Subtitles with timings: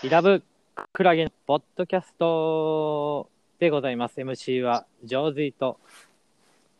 [0.00, 0.44] イラブ
[0.92, 4.20] クラゲのポッドキャストでございます。
[4.20, 5.80] MC はジョーズイと。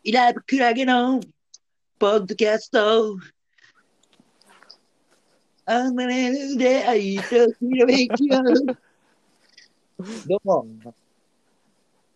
[0.05, 1.19] イラブクラゲの
[1.99, 3.19] ポッドキャスト。
[5.67, 8.36] あまれる出会いとひらめきを。
[10.29, 10.66] どうも、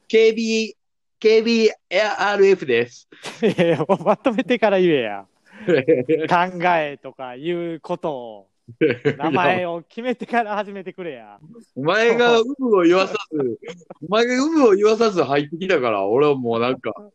[0.09, 0.77] KB、
[1.19, 3.09] KBRF です。
[3.43, 5.27] いやいやもうまとめてから言えや。
[5.67, 8.52] 考えとかいうことを、
[9.19, 11.39] 名前を決めてから始めてくれや。
[11.75, 13.59] お前が有無を言わさず、
[14.09, 17.11] お前が有無を言わさず入ってきたから、俺はもうなんか、考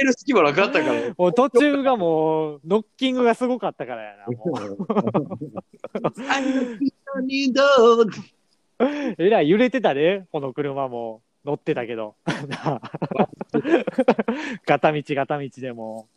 [0.00, 1.14] える隙間なかったから。
[1.16, 4.26] もう途中がもう、ノッキングがすごかったからやな。
[4.26, 4.84] もう
[8.80, 8.86] う
[9.18, 11.22] えらい揺れてたで、この車も。
[11.44, 12.14] 乗ってたけど。
[14.64, 16.08] ガタ道ガタ道でも。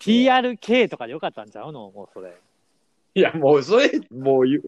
[0.00, 1.90] TRK とかでよかったんちゃうの？
[1.90, 2.34] もうそれ。
[3.14, 4.62] いや、もうそれ、もう言う、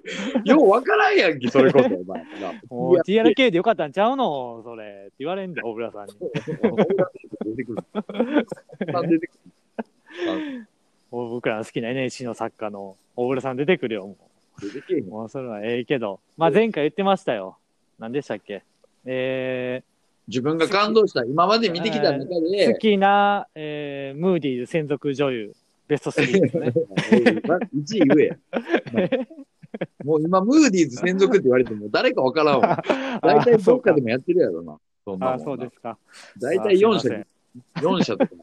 [0.45, 2.25] ようわからんやんけ、 それこそ、お前。
[2.69, 4.62] もう TRK でよかったんちゃうの？
[4.64, 5.05] それ。
[5.06, 6.14] って言われんだよ、小倉さんに。
[7.45, 7.83] 出てくる。
[9.08, 9.33] 出てく
[11.11, 14.17] もう僕らの好きな NSC の作家の小倉さん出てくるよ、も
[14.62, 15.11] う。
[15.11, 16.20] もうそれはええけど。
[16.36, 17.56] まあ前回言ってましたよ。
[17.98, 18.62] 何でしたっけ？
[19.06, 19.83] え
[20.29, 25.53] 自分が感動した、今まで見てきた中ー、で好、きな、えー、ムーディーズ専属女優、
[25.89, 26.67] ベスト3ですね。
[26.69, 28.37] 1位言えや。
[30.05, 32.83] もう今、ムーディーズ専属って言われても誰かわからんわ。
[33.23, 34.79] 大体どっかでもやってるやろな。
[35.05, 35.98] そんなあ、なそうですか。
[36.41, 37.25] 大体4社あすいま、
[37.81, 38.35] 4社とか。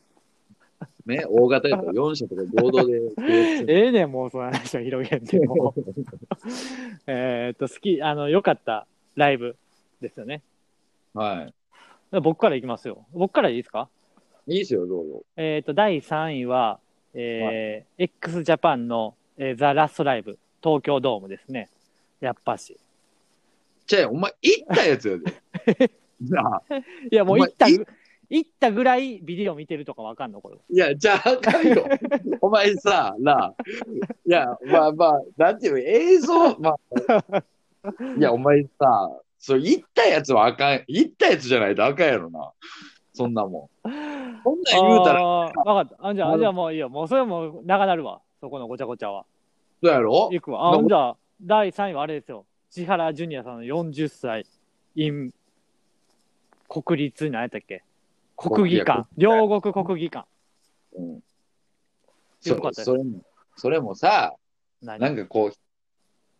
[1.06, 3.02] ね、大型やったら4社とか合同で。
[3.68, 5.74] ええねん、もうその話を広げんでも。
[7.08, 9.56] えーっと、好き、あの、良かったライブ
[10.02, 10.42] ですよね。
[11.14, 11.50] は
[12.12, 13.06] 僕からいきますよ。
[13.14, 13.90] 僕からいいですか？
[14.48, 14.54] い。
[14.54, 15.24] いいですよ、どうぞ。
[15.36, 16.80] えーっと、第3位は、
[17.14, 21.70] えー x ジャパンの、えーザ・ラストライブ、東京ドームですね。
[22.20, 22.78] やっぱし。
[23.86, 25.92] じゃあ、お前、行ったやつやで。
[26.22, 26.76] なあ。
[27.12, 27.80] いや、もう行ったい、
[28.30, 30.42] 行ったぐらいビデオ見てるとかわかんの？
[30.42, 30.58] これ。
[30.70, 31.86] いや、じゃあ、あかんよ。
[32.42, 33.56] お前さ、なあ。
[34.26, 36.76] いや、まあまあ、なんていうの映像、ま
[37.32, 37.44] あ。
[38.18, 40.84] いや、お前さ、それ行ったやつはあかん。
[40.88, 42.52] 行ったやつじゃないとあかんやろな。
[43.14, 43.90] そんなもん。
[44.44, 46.08] そんなん言うたら、あーわかった。
[46.08, 46.90] あじゃあ、じゃあもういいよ。
[46.90, 48.22] もうそれはもう長なるわ。
[48.40, 49.26] そこのごちゃごちゃは。
[49.84, 50.30] そうやろ？
[50.32, 50.74] いくわ。
[50.74, 52.46] あ、んじゃあ、第3位はあれですよ。
[52.70, 54.46] 千原ジュニアさんの40歳、
[54.96, 55.32] in
[56.68, 57.84] 国立、何やったっけ？
[58.36, 59.08] 国技館。
[59.18, 60.28] 両国国技館。
[60.94, 61.24] うん。
[62.46, 63.22] よかったそそれも、
[63.56, 64.36] それもさ、
[64.82, 65.00] 何？
[65.00, 65.52] なんかこう、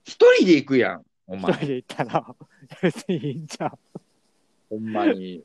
[0.04, 1.06] 一人で行くやん。
[1.28, 2.36] お前一人、で行ったら、
[2.82, 4.00] 別にいいんちゃう。
[4.70, 5.44] ほんまに。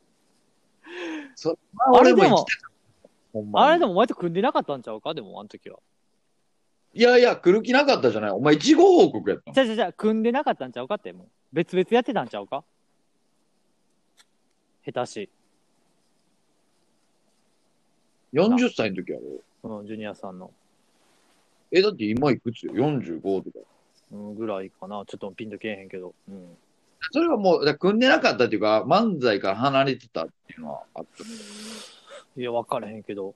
[1.34, 2.72] そまあ、あれでも俺も行きたかっ
[3.03, 3.10] た。
[3.32, 5.15] ほんまにあれでもお前と組んでなかったんちゃうか？
[5.15, 5.78] でも、あの時は。
[6.94, 8.31] いやいや、来る気なかったじゃない？
[8.31, 11.28] お前、一号報告やったのじゃあじゃあじゃあ組んでなかったんちゃうかって、もう。
[11.53, 12.64] 別々やってたんちゃうか？
[14.84, 15.31] 下手し。
[18.32, 19.19] 40歳の時や
[19.62, 19.78] ろ？
[19.81, 20.53] うん、ジュニアさんの。
[21.70, 23.59] え、だって今いくつよ ?45 とか。
[24.12, 25.04] うん、ぐらいかな。
[25.06, 26.14] ちょっとピンとけえへんけど。
[26.28, 26.56] うん。
[27.10, 31.24] それはもう、組んでなかったっていうか、漫才から離れてたっていうのはあった。
[32.40, 33.34] いや、分からへんけど。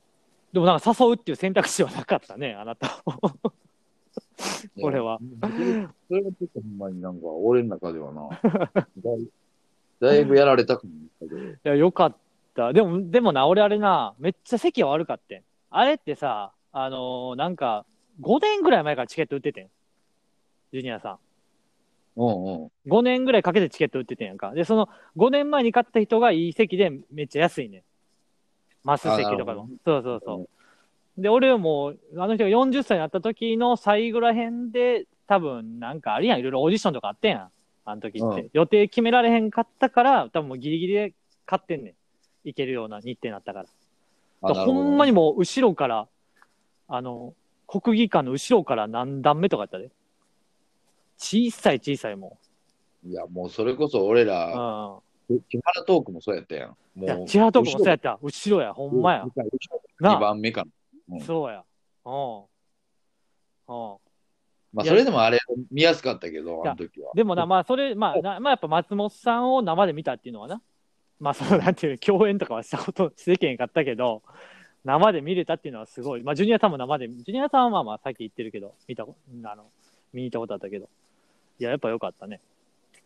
[0.53, 3.03] でもなんか誘うっていう選択肢はなかったね、あなた。
[4.81, 5.19] 俺は。
[6.09, 9.28] それはちょっとほんまになんか、俺の中ではな、だい
[9.98, 11.38] だいぶやられたくなったけど。
[11.38, 12.16] いや、よかっ
[12.54, 12.72] た。
[12.72, 15.42] でも、でもな、俺あれな、めっちゃ席は悪かってん。
[15.70, 17.84] あれってさ、あのーなんか、
[18.20, 19.70] 5年ぐらい前からチケット売っててん。
[20.72, 21.19] ジュニアさ
[22.16, 22.65] うんうん。
[22.65, 22.71] ん。
[22.87, 24.53] 5年ぐらいかけてチケット売っててんやんか。
[24.53, 27.82] で、その5年前に買った人がいい席でめっちゃ安いねん。
[28.84, 29.69] マス席とかの。
[29.84, 30.49] そうそうそ
[31.19, 31.21] う。
[31.21, 36.38] で、俺はもう、あの人が40歳になった時の最後らへんで、多分、なんかあるやん。
[36.41, 37.48] いろいろオーディションとかあってんやん。
[37.84, 38.43] あの時って。
[38.43, 41.15] う予定決められへんかったから、多分もうギリギリで
[41.47, 41.94] 買ってんねん。
[42.44, 43.66] 行けるような日程になったから。
[44.43, 46.06] あだからほんまにもう後ろから、
[46.88, 47.34] あの、
[47.66, 49.91] 国技館の後ろから何段目とかやったで。
[51.18, 52.39] 小さい小さいも
[53.04, 54.27] いや、もうそれこそ俺う。
[54.27, 56.77] ら、う木原トークもそうやったやん。
[57.01, 57.04] ん。
[57.04, 58.18] いやも、う、千原とこもそうやった。
[58.22, 59.24] 後ろや、ほんまや。
[59.24, 59.30] 2
[60.01, 61.16] なあ、番目かな。
[61.16, 61.65] うんそうや。
[62.04, 62.39] うん。
[63.68, 63.97] うん。
[64.72, 65.39] まあ、いやそれでもあれ
[65.71, 67.13] 見やすかったけど、あの時は。
[67.15, 70.60] でもな、まあ、それ、まあ、なまあ、やっぱ松本さんを生で見たっていうのはな。
[71.18, 74.22] まあ、その、なんていう、共演とかはしたこと、してけんかったけど、
[74.84, 76.22] 生で見れたっていうのはすごい。
[76.22, 79.65] まあ、ジュニアさんも生で、ジュニアさんはまあまあ、さっき言ってるけど、見たこ、あの、
[80.13, 80.89] 見に行ったことあったけど。
[81.58, 82.41] いや、やっぱ良かったね。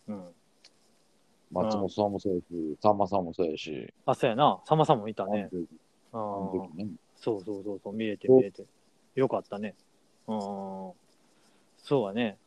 [0.08, 0.24] うん。
[1.52, 4.60] 松本さんもそうやし、さんまさんもそうやし、あ、そうやな。
[4.64, 5.48] さんまさんも見たね。
[6.12, 6.90] ああの時ね。
[7.16, 8.64] そうそうそうそう、見れて見れて。
[9.14, 9.74] よかったね。
[10.26, 10.38] うん。
[10.38, 12.38] そうやね。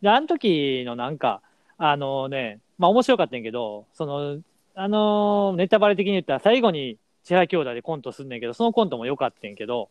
[0.00, 1.40] で、あの時のなんか、
[1.78, 4.40] あのね、まあ面白かったんやけど、その、
[4.74, 9.90] あのネタバレ的に言ったら最後に千原兄弟でコントすんねんけど、そのコントも良かったんやけど、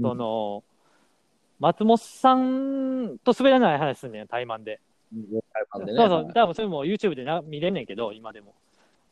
[0.00, 0.64] その、
[1.58, 4.80] 松本さんと滑らない話すんねん、対マンで。
[5.14, 8.54] うん、そうそう、多分それも YouTube でな見れんねんけど、今でも。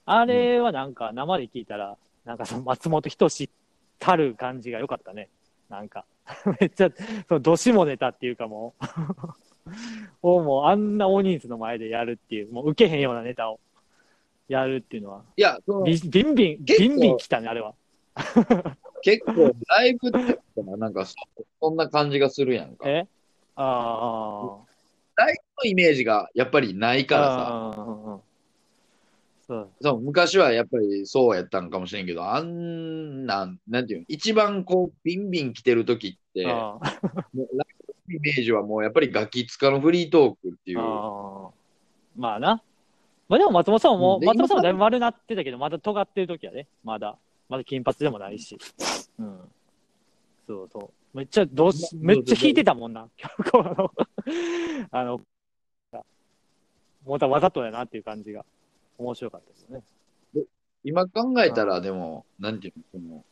[0.07, 3.51] あれはなんか生で聞いたら、なんかその松本人志
[3.99, 5.29] たる感じが良かったね。
[5.69, 6.05] なんか、
[6.61, 6.91] めっちゃ、
[7.29, 8.85] その、どしもネタっていうかもう、
[10.23, 13.59] をもうあんな大人数の前でやるっていう、もう受けへんようなネタを
[14.49, 17.75] やるっていうのは、いや、そのビビンビン、ビンビン来たね、あれは。
[19.05, 21.15] 結構、ライブってなんかそ、
[21.61, 22.89] そんな感じがするやんか。
[22.89, 23.07] え？
[23.55, 24.65] ああ。
[25.17, 27.75] ライブのイメージがやっぱりないからさ。
[29.47, 29.69] そう。
[29.83, 37.49] そう昔はやっぱりそうやったんかもしれんけど、あんなん、なんていうの、一番こう、ビンビン来てる時って、もうライ
[37.87, 40.81] ブのイメージはもうやっぱりガキ使のフリートークっていう。
[40.81, 41.51] ああ。
[42.17, 42.63] まあな。
[43.29, 47.19] まあでも松本さんも、で松本さんもだいぶ丸なってたけど、まだ尖ってる時はね、まだ。
[47.49, 48.59] まだ金髪でもないし。
[49.19, 49.41] うん。
[50.47, 51.17] そうそう。
[51.17, 53.09] めっちゃ、どうし、めっちゃ弾いてたもんな。
[53.31, 53.45] あ
[53.75, 53.91] の、
[54.91, 55.21] あの、
[57.05, 58.45] もうたわざとやなっていう感じが。
[58.99, 60.45] 面白かったですよね。
[60.85, 63.25] 今考えたら、でも、なんていうの、その、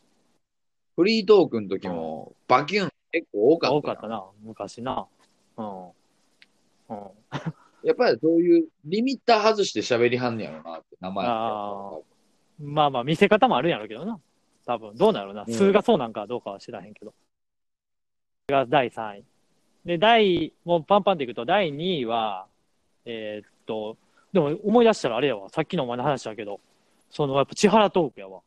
[0.96, 3.78] フリートークの時も、バキュン結構多かったな。
[3.78, 5.06] 多かったな、昔な。
[5.56, 5.86] うん。
[5.86, 5.92] うん。
[7.84, 11.98] やっぱりそういうリミッター外して喋りはんねやろなって、名前あ
[12.60, 14.20] まあまあ、見せ方もあるんやろうけどな。
[14.66, 15.44] 多分、どうなるな。
[15.46, 17.12] うん数がそうなんかどうかは知らへんけど。
[18.48, 19.24] それが第3位。
[19.84, 22.46] で、第、もうパンパンでいくと、第2位は、
[23.04, 23.96] えーっと、
[24.32, 25.48] でも思い出したらあれやわ。
[25.48, 26.60] さっきのお前の話だけど、
[27.10, 28.40] その、やっぱ千原トークやわ。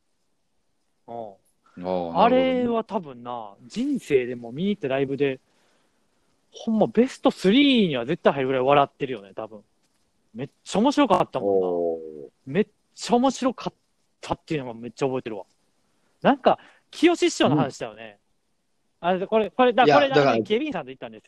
[1.07, 1.34] うん。
[1.84, 5.40] ああれは多分な、人生でも見に行ったライブで、
[6.52, 9.62] ほんまベスト3には絶対入るぐらい笑ってるよね、多分。
[10.34, 11.68] めっちゃ面白かったもんな。
[11.68, 12.00] お
[12.46, 13.74] めっちゃ面白かっ
[14.25, 15.45] たっていうのがめっちゃ覚えてるわ。
[16.24, 16.57] なんか、
[16.89, 18.18] 清志師匠の話だよね。
[19.00, 21.25] あれ、これ、これ、だこれ、だね、警備員さんと行ったんです。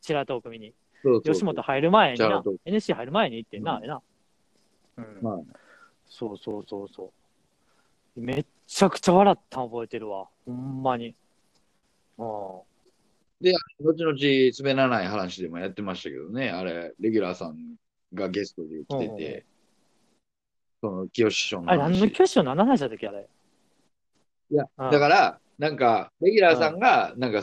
[0.00, 0.72] チラトーク見に。
[1.02, 4.02] そうそう吉本入る前にな NSC 入る前に行ってんな、うんあれな。
[4.96, 5.18] うん。
[5.22, 5.38] まあ
[6.08, 7.12] そうそうそうそ
[8.16, 8.20] う。
[8.20, 10.26] めっちゃくちゃ笑ったの覚えてるわ。
[10.46, 11.14] ほんまに。
[12.16, 12.24] うん。
[12.24, 14.16] 後々、
[14.58, 17.76] 滑らない話でもやってましたけどね、あれ、レギュラーさん
[18.14, 19.46] がゲストで来てうんうんうんて、
[20.80, 22.12] その、清志師匠のあれ、何の話。
[22.12, 23.28] 教師の何の話だっけ、あれ。
[24.50, 24.90] いや、うん。
[24.90, 27.42] だから、なんか、レギュラーさんが、なんか、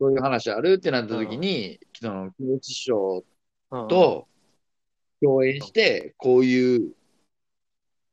[0.00, 3.24] そういう話あるってなった時に、その、清志師匠
[3.70, 4.26] うん、と
[5.20, 6.92] 共演して、こういう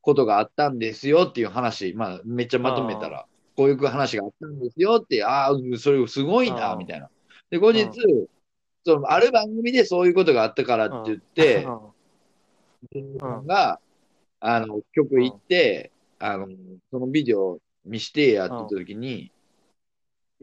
[0.02, 3.26] ことがあったんですよっていう話、まあ、めっちゃまとめたら、
[3.56, 6.80] こういう話があったんですよって、ああ、それすごいな、うん。
[6.80, 7.10] みたいな。
[7.50, 7.90] で、後日、
[8.86, 11.80] その、ある番組でそういうことがあったからって言ってう、ん。
[12.92, 13.80] 芸人さんが、
[14.48, 16.48] あの、局行って、あの、
[16.92, 19.32] そのビデオ見してやってた時に、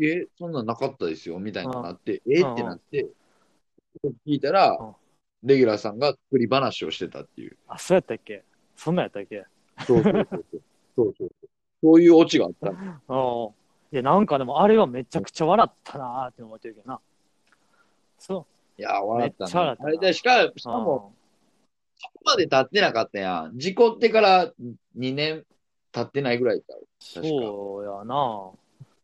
[0.00, 3.06] え、そんなんなかったですよ、みたいになって、えってなって、
[4.26, 4.94] 聞いたらうん、
[5.44, 7.56] レギュラーさんが作り話をしてたっていう。
[7.68, 8.42] あ、そうやったっけ？
[8.74, 9.44] そんなんやったっけ？
[9.86, 10.62] そうそうそうそう。
[10.96, 11.30] そうそう
[11.84, 12.70] そういうオチがあった。
[13.08, 13.54] うん。
[13.92, 17.00] いや、なんかでも、あれはめちゃくちゃ笑ったなーって思ってるけどな。
[18.18, 18.46] そ
[18.78, 20.62] いや、笑っためっちゃ笑ったなあれで、しかしう。
[20.62, 21.12] かも、
[22.24, 23.58] まで経ってなかったやん。
[23.58, 24.52] 事故ってから
[24.96, 25.44] 2年
[25.92, 28.50] 経ってないぐらいだそうやな。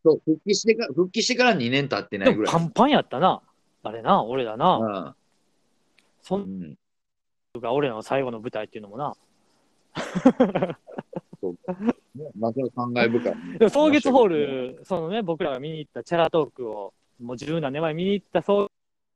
[0.04, 2.54] そう、復帰してから、復帰してから2年経ってなでいぐらい。
[2.54, 3.42] もパンパンやったな。
[3.82, 5.14] あれな、俺らな。
[6.22, 6.64] そうんん。
[6.70, 6.76] ん
[7.60, 9.16] が俺らの最後の舞台っていうのもな。
[12.14, 13.58] ねまあ、それ感慨深いね。
[13.68, 18.68] 草月ホール、そのね、僕らが見に行ったチャラトークを、もう十何年前見に行った草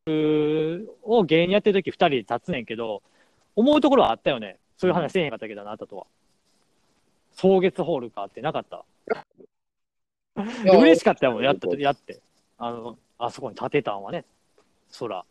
[0.07, 3.03] 月を芸人やってる時二人で立つねんけど、
[3.57, 4.59] 思うところはあったよね。
[4.77, 6.07] そういう話せえへんかったけどな、あったとは。
[7.37, 8.85] 草月ホールかってなかった？
[10.65, 12.21] 嬉しかったよ、やったと、やって。
[12.59, 14.25] あの、あそこに建てたんはね、
[14.99, 15.25] 空、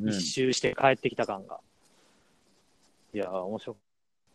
[0.00, 1.60] うん一周して帰ってきた感が。
[3.12, 3.76] いやー、面白い。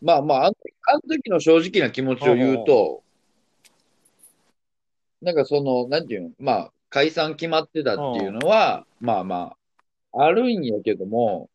[0.02, 3.02] まあまあ、あのあの時の正直な気持ちを言うと、
[5.20, 9.54] なんかその、なんていうの、まあ、解散決まってたっていうのは、まあま
[10.12, 11.50] あ、あるんやけども、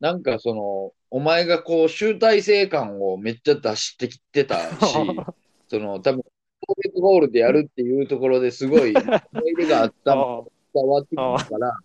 [0.00, 4.70] なんかその、お前がこう、集大成感をめっちゃ出してきてたし、
[5.68, 6.22] その、多分、
[6.60, 11.78] 攻撃ゴールでやるっていうところですごい思い出があったのが伝わってくるから、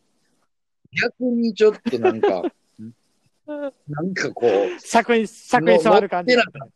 [1.02, 2.44] 逆にちょっとなんか、
[3.88, 6.42] なんかこう、尺に、尺に触る感じ乗。
[6.42, 6.70] ってなかっ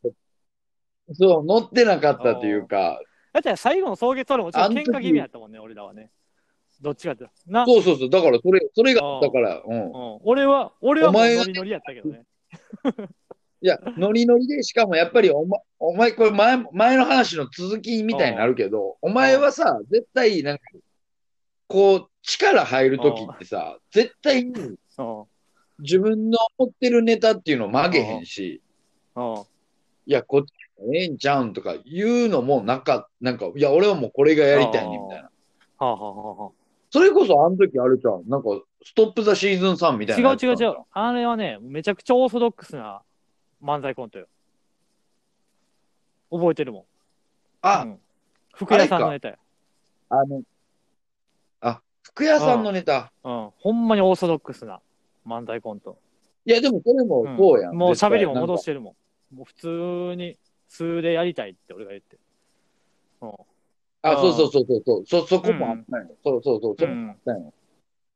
[1.10, 1.16] た。
[1.16, 3.00] そう、乗ってなかったというか、
[3.34, 6.10] だって最後の草月ルもちょっと喧嘩気味やったもんね、俺らはね。
[6.82, 7.28] どっちかって。
[7.48, 8.10] な、そうそうそう。
[8.10, 9.86] だから、それ、それがだから、うん。
[9.86, 12.26] うん、俺は、俺はもうノリノリやったけどね。
[13.62, 20.64] いや、ノリノリで、しかもやっぱりお前、お前、これ前、前の話の続きみたいになるけど、お前はさ、絶対、なんか、
[21.68, 25.26] こう、力入るときってさ、絶対にうん。
[25.80, 28.62] 自分の持ってるネタっていうのを曲げへんし、
[29.16, 29.36] うん。
[30.06, 30.52] いや、こっち
[30.94, 35.32] ええんちゃうんとか言うのもなんか、なんか、いや、俺はもうこれがやりたいね、みたいな。
[35.80, 36.52] はあ、はあはあは
[36.90, 38.24] それこそあの時あるじゃん。
[38.28, 38.50] なんか、
[38.84, 40.44] ストップザシーズン3みたあ、いなやつ。
[40.44, 40.76] 違う違う違う。
[40.92, 43.02] あれはね、めちゃくちゃオーソドックスな
[43.62, 44.28] 漫才コントよ。
[46.32, 46.84] 覚えてるもん。
[47.62, 48.00] あ、うん
[48.54, 49.36] 福屋さんのネタよ。
[50.10, 50.42] あの、
[51.62, 53.12] あ、福屋さんのネタ。
[53.24, 53.50] うん。
[53.60, 54.80] ほんまにオーソドックスな
[55.28, 56.00] 漫才コント。
[56.44, 57.74] いや、でもそれもそうやん。
[57.74, 58.96] んもう喋りも戻ししてるも
[59.32, 59.36] ん。
[59.36, 60.40] もう普通に
[60.70, 62.18] 数でやりたいって俺が言って。
[63.22, 63.32] うん。
[64.02, 65.06] あ、そうそうそうそうそう。
[65.06, 66.16] そ、そこもあったんよ。
[66.24, 66.76] そうそうそう。
[66.78, 67.54] そこもあったんよ。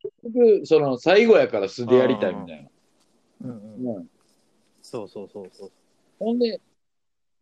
[0.01, 2.69] 結局、その、最後やから素でやりたいみたいな。
[3.49, 3.97] うんうん。
[3.97, 4.07] うん。
[4.81, 5.71] そうそうそうそう。
[6.19, 6.59] ほんで、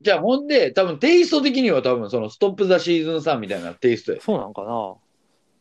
[0.02, 4.22] じゃあほんで、多分テイスト的には多分そのストップザシーズン3みたいなテイストや。
[4.22, 4.96] そうなんかな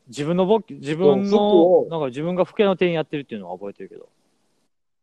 [0.07, 4.09] 自分のボケ、自分服のを、なんか自分が福屋の店員やってるっていうのは覚えてるけど。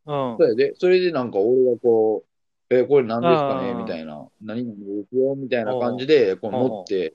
[0.08, 0.38] うん。
[0.40, 0.74] そうやで。
[0.78, 2.24] それでなんか俺がこ
[2.70, 3.72] う、え、これ何ですかね？
[3.72, 4.28] うんみたいな。
[4.42, 5.36] 何々ですよ？
[5.36, 7.14] みたいな感じで、こう乗って、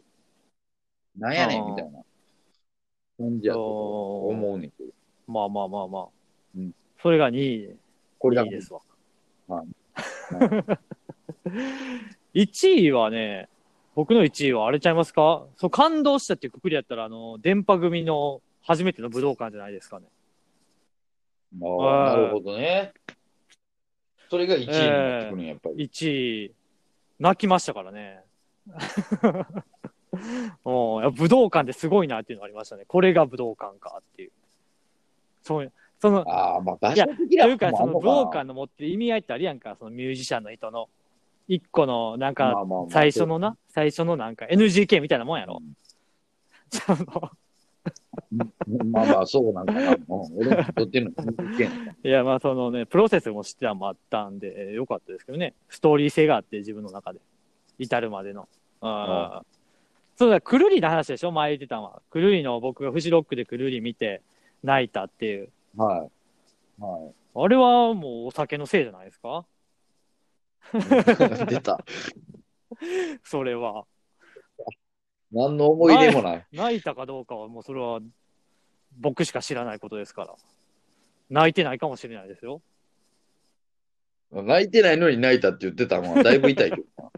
[1.17, 2.03] なんやねんみたいな
[3.19, 4.93] 感じやと思うねんけど。
[5.27, 6.09] まあまあまあまあ。
[6.57, 7.77] うんそれが2位、
[8.19, 8.81] これが2位ですわ。
[9.49, 9.67] はい
[12.45, 13.49] 1位はね、
[13.95, 15.47] 僕の1位はあれちゃいますか？
[15.57, 20.07] そう、感動したっていうくくりやったら、あの、電波組の初めての武道館じゃないですかね。
[21.63, 22.93] ああ、なるほどね。
[24.29, 25.85] それが1位になってくるんや、やっぱり。
[25.87, 26.55] 1位、
[27.19, 28.23] 泣きましたからね。
[30.65, 32.85] もう、武道館ってすごいなっていうのがありましたね。
[32.87, 34.31] これが武道館かっていう。
[35.43, 40.89] そうその、ああ、まあ、場いや所的なというか、その武道か館の持ってる意味合いってあるやんか、そのミュージシャンの人の。
[41.47, 45.61] 一個の、なんまか、最初のな、最初のなんか NGK みたいなもんやろ。
[46.71, 47.31] その
[48.93, 49.91] まあまあ、そうなんかな。
[49.91, 49.99] うん、
[50.37, 51.59] 俺も撮ってるの。
[52.05, 55.55] いいや、まあそのね、プロセスも知ってたのもあったんで、えーよかったですけどね。
[55.69, 57.21] ストーリー性があって、自分の中で。
[57.79, 58.49] 至るまでの。
[58.81, 59.45] ああ。
[60.21, 61.33] そうだ、くるりの話でしょ？
[61.33, 62.03] 前言ってたのは。
[62.11, 64.21] くるりの僕がフジロックでくるり見て
[64.63, 65.49] 泣いたっていう。
[65.75, 66.83] はい。
[66.83, 67.15] はい。
[67.43, 69.47] あれはもうお酒のせいじゃないですか？
[71.49, 71.83] 出た。
[73.25, 73.87] それは。
[75.33, 76.47] 何の思い出もない。
[76.53, 78.01] 泣いたかどうかはもうそれは
[78.99, 80.35] 僕しか知らないことですから。
[81.31, 82.61] 泣いてないかもしれないですよ。
[84.33, 87.11] 泣いてないのに泣いたって言ってたのはだいぶ痛いけどな。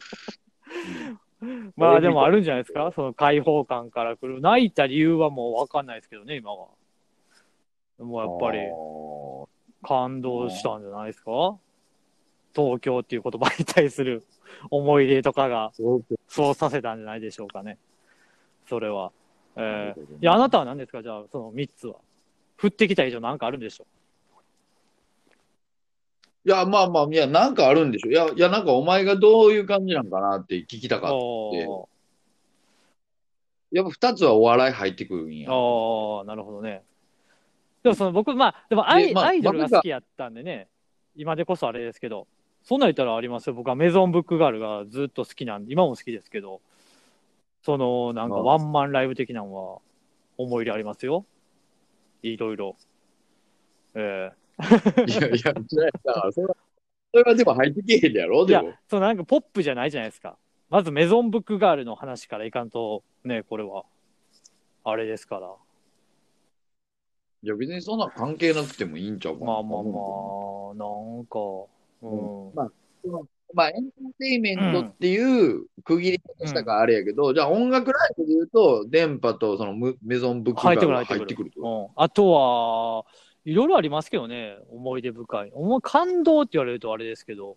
[1.77, 2.93] まあでもあるんじゃないですか？
[2.93, 4.41] その開放感から来る。
[4.41, 6.69] 泣いた理由はもうわかんないですけどね、今は。
[7.99, 11.59] もうやっぱりあ感動したんじゃないですか？
[12.55, 14.23] 東京っていう言葉に対する
[14.71, 17.79] 思い出とかがーそうさせたんじゃないでしょうかね。
[18.67, 19.13] それは。
[19.57, 21.03] えなーいや、あなたは何ですか？
[21.03, 21.97] じゃあ、その3つは。
[22.61, 23.87] 降ってきた以上なんかあるんでしょ
[26.45, 28.11] いや、まあまあ、いや、なんかあるんでしょ。
[28.11, 31.15] いや、いや、なんかお前がどういう感じなんかなって聞きたかった。
[31.15, 31.89] お
[33.71, 35.49] やっぱ二つはお笑い入ってくるんや。
[35.49, 36.83] ーああ、なるほどね。
[37.83, 40.69] でもその僕、まあ、でもアイ,、でまあアイドルが好きやったんでね、
[41.17, 42.27] 今でこそあれですけど、
[42.65, 43.55] そんなん言ったらありますよ。
[43.55, 46.61] 僕はメゾンブックガールがずっと好きなんで、今も好きですけど、
[47.63, 49.79] その、なんかワンマンライブ的なのは
[50.37, 51.25] 思い入れありますよ。
[52.23, 52.77] いろいろ。
[53.95, 54.33] え
[55.07, 56.41] いやいや、それは、そ
[57.15, 60.37] れはでも入ってけへんやろえいやそのなんかポップじゃないじゃないですか。
[60.71, 63.85] まずメゾンブックガールの話からいかんと、ね、これは、
[64.85, 65.55] あれですから。
[67.43, 69.47] いや、別にそんな関係なくてもいいんちゃうかな。
[69.47, 69.89] まあまあま
[70.71, 71.39] あ、なんか、
[72.03, 72.49] うん。
[72.49, 72.71] うんまあ
[73.55, 83.05] まあ、エンターテインメントっていう区切り方したからあれやけど、じゃあ音楽ライブで言うと、電波とそのムメゾンブックが入ってくる入ってくるってこうん、あとは、
[83.45, 85.51] いろいろありますけどね、思い出深い。
[85.53, 87.57] 思い感動って言われるとあれですけど、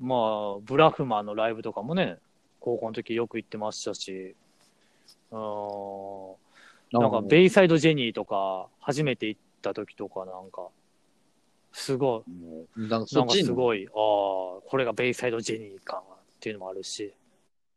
[0.00, 0.16] ま
[0.56, 2.18] あ、ブラフマンのライブとかもね、
[2.58, 4.34] 高校の時よく行ってましたし、
[5.30, 6.38] うん、と
[6.92, 10.68] なんかベイサイドジェニーとか、初めて行った時とかなんか、
[11.72, 12.24] すご
[12.76, 13.06] い、なんか。
[13.06, 17.14] すごい、ああ、これがベイサイドジェニーかっていうのもあるし、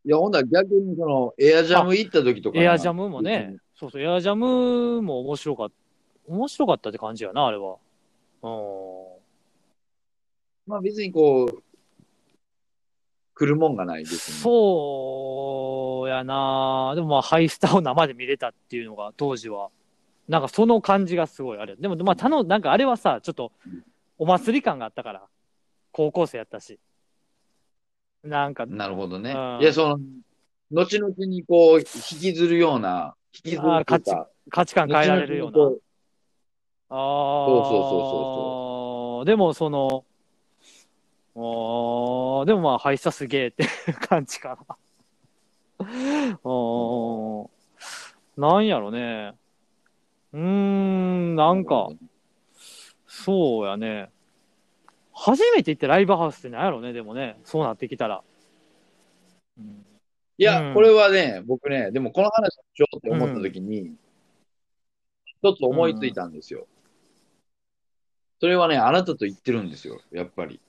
[0.06, 2.64] いや、ほんなら逆にその、エアジャム行った時とかな。
[2.64, 5.76] エアジャムもね、そうそう、エアジャムも面白かった、
[6.28, 7.78] 面白かったって感じやな、あれは。
[8.44, 9.24] うん。
[10.68, 11.64] まあ別にこう、
[13.36, 14.38] 来るもんがないですね。
[14.38, 19.70] そうやなでもまあ、ハイスタを生で見れたっていうのが、当時は。
[20.28, 21.76] なんかその感じがすごいあれ。
[21.76, 23.52] でも、まあ、たの、なんかあれはさ、ちょっと、
[24.18, 25.24] お祭り感があったから、
[25.92, 26.80] 高校生やったし。
[28.24, 29.32] なんか、なるほどね。
[29.32, 30.00] うんいや、その、
[30.72, 35.58] 後々にこう、引きずるような、引きずる価値観変えられるような。
[36.96, 37.48] ああ。
[37.48, 40.06] そうそうそうそうでも、その、
[41.36, 44.78] あーでもまあ、ハイスタすげえってい う感じかな。
[45.80, 47.50] あー
[48.38, 49.34] なんやろね。
[50.34, 51.90] うーん、なんか、
[53.08, 54.12] そうやね。
[55.14, 57.40] 初めて行ってライブハウスってなんやろね、でもね。
[57.44, 58.24] そうなってきたら。
[59.58, 59.86] うん
[60.40, 63.96] いや、うんこれはね、僕ね、でもこの話しようって思った時に、
[65.26, 66.68] 一つ思いついたんですよ。
[68.44, 70.60] それはね、あなたと言ってるんですよ、やっぱり。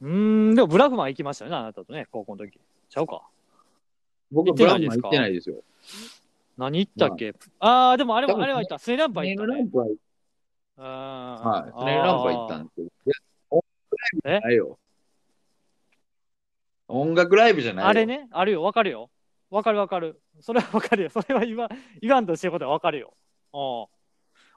[0.00, 2.58] うーん、でもブラフマン行きましたよね、あなたとね、高校の時。
[2.88, 3.20] ちゃうか。
[4.32, 5.62] 僕はブラフマン行ってないですよ。
[6.56, 8.78] 何言ったっけ、ああ、でもあれは、あれは行った。
[8.78, 9.52] スネランパスネ行ったね。
[9.52, 9.78] ールランプ
[10.80, 13.14] は、ははい、スネランプは行ったんですけど、いや、
[13.50, 14.78] 音楽ライブじゃないよ。
[16.88, 17.88] 音楽ライブじゃないよ。
[17.90, 19.10] あれね、あるよ、わかるよ。
[19.50, 20.18] わかるわかる。
[20.40, 21.10] それはわかるよ。
[21.10, 21.68] それは言わ
[22.00, 23.12] 言わんとしてることはわかるよ。
[23.52, 23.58] う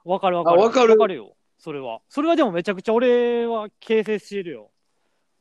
[0.08, 0.10] ん。
[0.10, 0.62] わかるわかる。
[0.62, 1.36] あわかるわかるよ。
[1.58, 2.00] それは。
[2.08, 4.70] それはでもめちゃくちゃ俺は形成しているよ。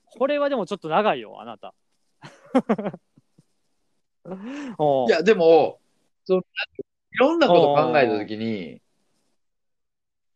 [0.06, 1.74] これはでもちょっと長いよ、あなた。
[4.78, 5.80] おいや、でも、
[6.26, 8.82] その、いろんなこと考えたときに、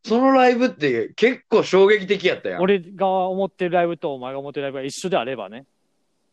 [0.04, 2.62] そのライブって結構衝撃的やったやん。
[2.62, 5.66] 俺が思ってるライブとお前が思ってるライブが一緒であればね。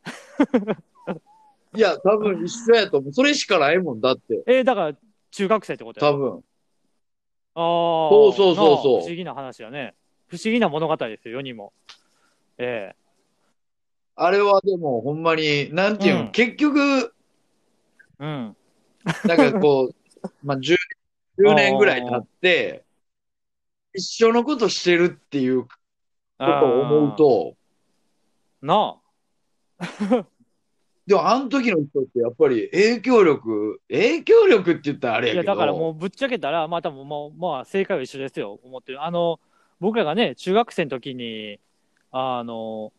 [1.76, 3.12] いや、多分一緒やと思う。
[3.12, 4.43] それしかないもんだって。
[4.47, 4.97] えーだから
[5.31, 6.43] 中学生ってことや多分。
[7.59, 8.11] ああ。
[8.11, 9.95] そうそうそうそう不思議な話やね。
[10.29, 11.73] 不思議な物語ですよ、世にも。
[12.59, 12.95] え
[14.15, 17.12] あれはでもほんまに、なんていうの、うん結局、
[18.21, 18.57] えうん。
[19.25, 19.95] なんかこう、
[20.43, 20.77] まあ、10,
[21.38, 22.85] 10年ぐらい経って、
[23.93, 25.68] 一緒のことしてるっていうこ
[26.38, 27.57] とを思うと、
[28.61, 29.01] な
[31.09, 39.03] でもあの時の人ってやっぱり影響力、影響力って言ったらあれや、やけど、だからもうぶっちゃけたら、まあ多分もう、まあ正解は一緒ですよ、思ってる。
[39.03, 39.40] あの、
[39.81, 41.61] 僕らがね、中学生の時に、
[42.12, 42.92] あの、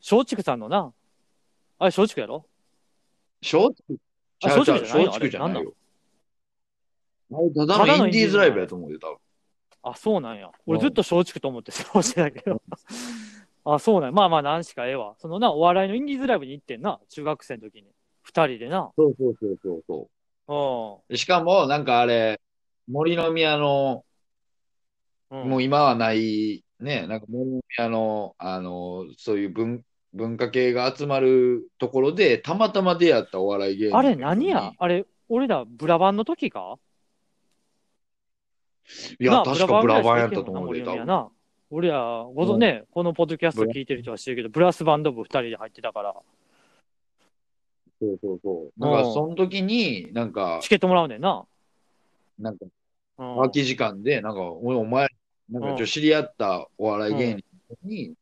[0.00, 0.92] 松竹さんのな、
[1.78, 2.46] あれ松竹やろ？
[3.40, 3.94] 松竹？
[4.42, 5.04] あ松竹じゃない？
[5.04, 5.74] の松竹じゃないあれよ。
[7.32, 9.16] あれただのインディーズライブやと思うよ、多分。
[9.84, 10.50] あ、そうなんや。
[10.66, 12.60] 俺うんずっと松竹と思って過ごしてたけど。
[13.74, 14.12] あ、そうなんや。
[14.12, 15.14] まあまあ、何しかええわ。
[15.18, 17.88] そのな、お笑いのインディーズライブに行ってんな、中学生の時に。
[18.22, 18.90] 二人でな。
[18.96, 20.08] そうそうそうそうそ
[20.48, 21.16] ううん。
[21.16, 22.40] しかも、なんかあれ、
[22.88, 24.04] 森の宮の、
[25.30, 33.96] うん、もう今はない、ね、なんか森の宮の、あの、そういう文文化系が集まるところで、たまたま出会ったお笑い芸人。
[33.98, 36.78] あれ何やあれ、俺らブラバンの時か？
[39.18, 41.35] いや、確かブラバンやったと思うで、多分。
[41.70, 46.14] 俺ら、ごぞね、このポッドキャスト聞いてる人は知るけど、ブラスバンド部二人で入ってたから、
[48.00, 48.80] そうそうそう。
[48.80, 51.44] なんか、その時に、なんかチ、ケットもらうねんな。
[52.38, 52.66] なんか、
[53.18, 55.08] うん、空き時間で、なんか、おお前、
[55.50, 57.44] なんか、知り合ったお笑い芸人
[57.82, 58.14] に、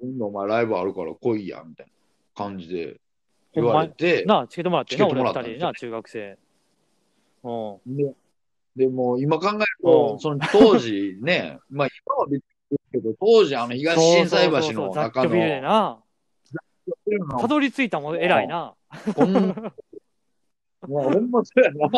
[0.00, 1.92] 今度お前ライブあるから来いや、みたいな
[2.34, 3.00] 感じで
[3.54, 6.38] 言われて、なあ、チケットもらってんな、俺らったんですよら二人でな、中学生。
[7.44, 7.96] うん。
[7.96, 8.14] で、
[8.76, 15.98] でも今考えるうと、んその当時ね、 まあ今は別にですけど、当時あの東震災橋の雑中の、な。
[17.40, 18.74] たどり着いたもん偉いな。
[19.14, 21.88] こん、まあ、ほんまそうやな。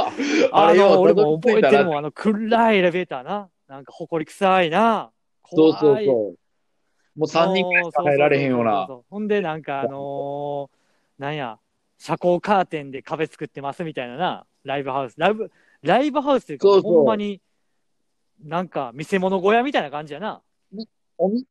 [0.53, 3.49] あれ俺も覚えてるもん、あの暗いエレベーターな。
[3.69, 5.11] なんか埃臭いな。
[5.45, 7.19] そうそうそう。
[7.19, 10.77] もう3人ぐらいしか入られへんようなほんで、なんかあのー
[11.19, 11.59] なんや、
[11.99, 14.47] 遮光カーテンで壁作ってますみたいなな。
[14.65, 15.15] ライブハウス。
[15.19, 15.51] ライブ、
[15.83, 17.41] ライブハウスっていうか、そうそうほんまに、
[18.45, 20.43] なんか見せ物小屋みたいな感じやな。
[21.19, 21.47] お店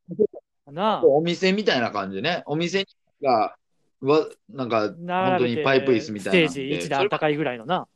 [0.70, 1.06] なあ。
[1.06, 2.42] お店みたいな感じね。
[2.46, 2.86] お店
[3.22, 3.56] が、
[4.00, 7.86] わ、なんか、本当にパイプ椅子みたいなステージ一段高いぐらいのな。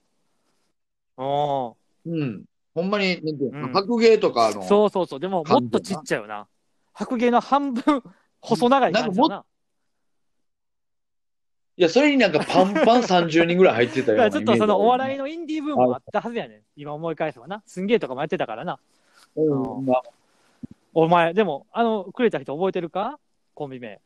[1.16, 1.76] お
[2.06, 2.44] うん。
[2.74, 5.20] ほんまに、うん白芸とかの、そうそうそう。
[5.20, 6.46] でも、もっとちっちゃいよな。
[6.92, 8.02] 白芸の半分、
[8.40, 9.44] 細長い感じだな。
[11.80, 16.60] いや、それになんかパンパン30人ぐらい入ってたよちょっとそのお笑いの、のインディーブームもあったはずやねん。
[16.76, 17.62] 今思い返せばな。
[17.64, 18.78] すんげえとかもやってたからな。
[19.34, 20.02] うんまあ
[20.92, 23.18] お前、でも、あの、くれた人覚えてるか？
[23.54, 23.98] コンビ名。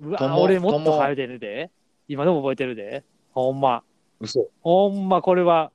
[0.00, 1.70] うわ、俺もっともと早出るで。
[2.08, 3.02] 今でも覚えてるで。
[3.32, 3.84] ほんま。
[4.20, 4.48] 嘘。
[4.60, 5.72] ほんま、これは、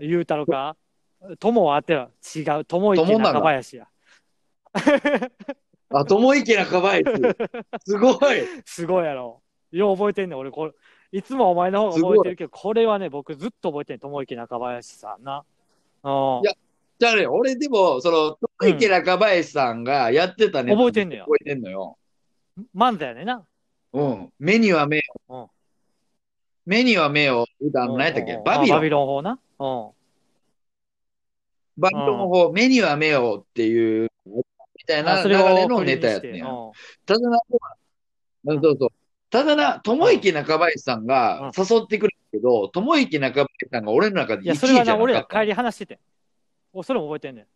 [0.00, 0.76] 言うたろか？
[1.40, 2.64] 友はあっては違う。
[2.64, 3.88] 友池中林や。
[5.90, 7.04] あ、友池中林。
[7.86, 8.42] すごい。
[8.64, 9.40] すごいやろ。
[9.70, 10.72] よう覚えてんねん、俺これ。
[11.12, 15.44] いつもお前の方が覚えてるけど、これはね、僕ずっと覚えてん友池中林さんな。
[16.04, 16.12] うん。
[16.42, 16.52] いや
[16.98, 21.96] じゃあね、俺でも、その、友池中林さんがやってたね、覚えてんのよ覚えてんのよ。
[22.74, 23.46] 漫才やねんな。
[23.92, 24.32] うん。
[24.38, 25.50] 目には目うんを。
[26.66, 28.32] 目には目を、歌の何やったっけ？
[28.34, 28.90] うんバビロンあバビ。
[28.90, 29.30] ロン法な。
[29.30, 29.38] うん。
[31.78, 34.17] バビロン法、目には目をっていう、み
[34.88, 36.50] たいな流れのネタやってんや。
[36.50, 36.72] うん
[37.06, 37.40] ただな、
[38.44, 38.88] うんそうそう。
[39.30, 45.26] ただな、友池中林さんが誘ってくるけど、友池中林さんが俺の中でいや、1それはな、俺ら。
[45.30, 46.00] 帰り話してて。
[46.72, 47.46] お、それも覚えてんねん。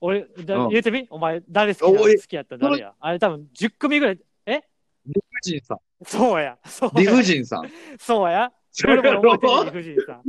[0.00, 1.06] 俺、だうん言うてみ？
[1.10, 2.56] お前、誰好き好きやった？
[2.56, 2.94] 誰や？
[3.00, 4.18] あれ多分10組ぐらい。
[4.46, 5.78] 理不尽さん。
[6.04, 6.58] そうや。
[6.64, 7.16] そう理や。
[7.16, 7.70] 不尽さん。
[7.98, 8.52] そうや。
[8.84, 10.22] 俺も覚えてる、理不尽さん。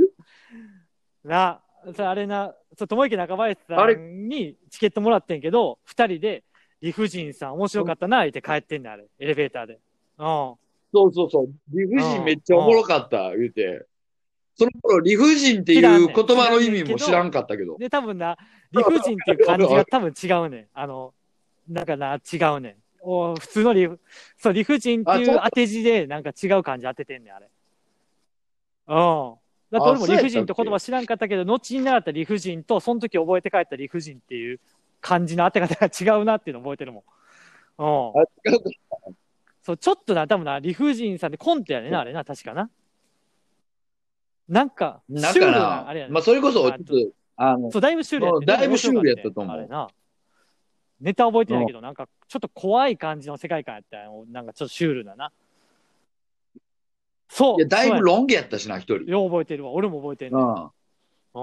[1.24, 1.62] な、
[1.96, 6.44] それあれな、そう、友池中林さんにチケットもらってんけど、二人で、
[6.82, 9.06] 理不尽さん面白かったな、言って帰ってんねん、あれ。
[9.20, 9.74] エレベーターで。
[10.18, 10.56] うん。
[10.94, 11.48] そうそうそう。
[11.70, 13.86] 理不尽めっちゃおもろかった、言うて。
[14.56, 17.78] その頃、理不尽っていう言葉の意味も知らんかったけど。
[17.78, 18.38] で、多分な、
[18.72, 20.68] 理不尽っていう漢字が 多分違うねん。
[20.74, 21.14] あの、
[21.68, 22.76] なんかな、違うねん。
[23.02, 24.00] お普通の理不、
[24.38, 27.50] そう、理不尽っていうう当て字で、なんか違う漢字当ててんねん、あれ。
[28.88, 29.41] うん。
[29.72, 34.60] だって俺も理不尽って言葉知らんかったけど、後に習った理不尽と、その時覚えて帰った理不尽っていう
[35.00, 37.04] 漢字の当て方が違うなっていうの覚えてるも
[37.80, 38.14] ん。
[38.18, 38.26] うん。
[39.64, 42.70] そう、ちょっとな、多分な、理不尽さんでコントやねんな、あれな、確かな。
[44.50, 46.94] なんか、シュだールな、あれや、ねまあ、それこそ、ちょっと、
[47.38, 49.88] あの、そう、だいぶシュールやってそうだいぶシュールやったと思うあれな。
[51.00, 54.26] ネタ覚えてないけど、なんか、ちょっと怖い感じの世界観やったよ。
[54.30, 55.32] なんか、ちょっとシュールなな。
[57.32, 57.60] そう。
[57.60, 59.06] いや、だいぶロン毛やったしな、一人。
[59.06, 59.72] やよう覚えてるわ。
[59.72, 60.44] 俺も覚えてる、うね。
[60.44, 60.48] ん。
[61.34, 61.40] う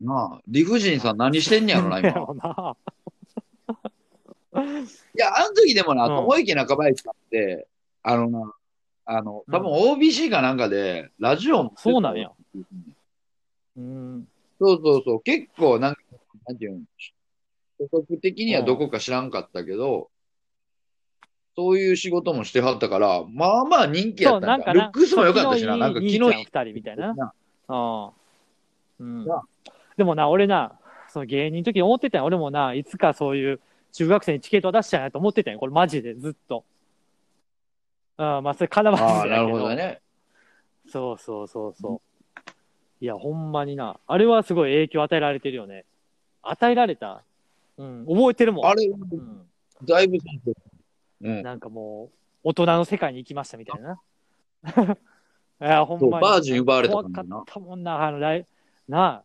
[0.00, 0.06] ん。
[0.06, 2.76] なあ、理不尽さん何してんねやろな、や今。
[4.52, 7.66] いや、あの時でもな、うん友池中林さんって、
[8.04, 8.54] あのな、
[9.04, 11.72] あの、多分 OBC かなんかで、ラジオも。
[11.76, 12.30] そうなんや。
[13.76, 14.28] うん。
[14.60, 15.22] そうそうそう。
[15.22, 16.00] 結構、なんか、
[16.46, 16.80] なんていうの、
[17.80, 20.08] 所属的にはどこか知らんかったけど、
[21.56, 24.46] そういう仕事もしてはったから、まあまあ人気やったんだ。
[24.48, 24.72] なんかな。
[24.74, 26.36] ルックスも良かったしな、なんか気のいい。
[26.36, 27.14] 兄ちゃん二人みたいな。
[27.14, 27.32] な
[27.68, 29.20] うん。
[29.20, 29.42] うんな。
[29.96, 32.24] でもな、俺な、その芸人の時に思ってたよ。
[32.24, 33.60] 俺もな、いつかそういう
[33.92, 35.58] 中学生にチケット出したいなと思ってたよ。
[35.58, 36.64] これマジでずっと。
[38.18, 40.00] うん、まあそれ叶わずああ、なるほどね。
[40.88, 42.54] そうそうそうそう。
[43.00, 43.98] いや、ほんまにな。
[44.06, 45.84] あれはすごい影響与えられてるよね。
[46.42, 47.22] 与えられた
[47.78, 48.66] うん、覚えてるもん。
[48.66, 49.46] あれ、うん、
[49.86, 50.26] だいぶそ
[51.20, 51.42] ううん。
[51.42, 54.00] なんかもう、大人の世界に行きましたみたいな。
[55.62, 56.22] いや、ほんそう、まに。
[56.22, 57.42] バージン奪われた怖かもんなっ。
[57.46, 58.46] たもんな、あの、ライ
[58.88, 59.24] な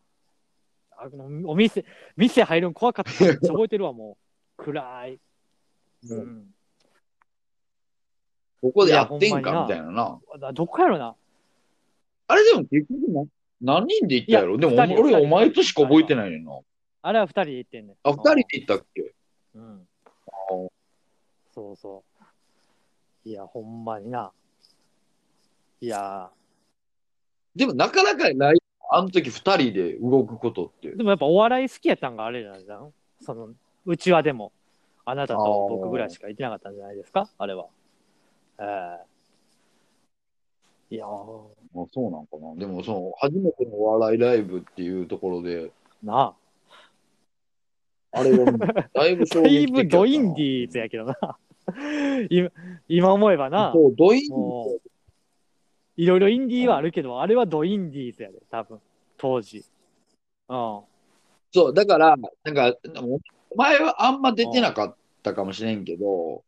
[0.98, 1.84] あのお店、
[2.16, 3.24] 店入るの怖かった。
[3.24, 4.16] めっちゃ覚えてるわ、も
[4.58, 4.62] う。
[4.64, 5.20] 暗い。
[6.08, 6.54] うんうん。
[8.62, 10.20] ここでやってんいやほんまになかみたいなな。
[10.38, 11.14] だどこやろな。
[12.28, 13.24] あれでも結局な
[13.60, 14.50] 何人で行ったやろ？
[14.52, 16.58] いやでも二人二人俺お前としか覚えてないねんな。
[17.02, 17.96] あれは二人で行ってんねん。
[18.02, 19.14] あ、二人で行ったっけ？
[19.54, 19.88] うん。
[21.56, 22.04] そうそ
[23.24, 23.28] う。
[23.28, 24.30] いや、ほんまにな。
[25.80, 26.30] いや
[27.54, 28.58] でもなかなかない。
[28.90, 30.96] あの時二人で動くことってー。
[30.96, 32.86] でもやっぱお笑い好きやったんがあれじゃないですか。
[33.22, 33.48] その、
[33.86, 34.52] うちはでも、
[35.06, 37.28] あなたと僕ぐらいしか行ってなかったんじゃないですか？
[37.38, 37.66] あれは。
[38.58, 38.98] え
[40.90, 41.12] えいやー、あ
[41.92, 42.54] そうなんかな。
[42.54, 46.34] でもその、初めてのお笑いライブっていうところで、な
[48.12, 48.52] あれは
[48.92, 49.26] だいぶあ。
[49.26, 51.16] 衝だい撃的やったな ぶドインディーズやけどな。
[52.30, 52.50] 今
[52.88, 53.72] 今思えばな。
[53.74, 54.88] そう、ドインディもう、
[55.96, 58.80] いろいろインディーはあるけど、あれはドインディーズやで、多分。
[59.16, 59.64] 当時。
[60.48, 60.80] うん。
[61.52, 62.74] そう、だから、なんか、
[63.56, 66.44] 前はあんま出てなかったかもしれんけど、